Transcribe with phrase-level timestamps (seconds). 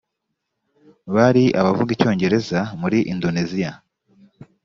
[1.13, 3.71] bali abavuga icyongereza muri indoneziya